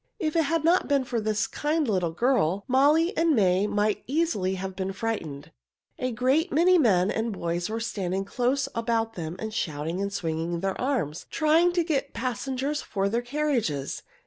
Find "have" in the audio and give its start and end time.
4.55-4.75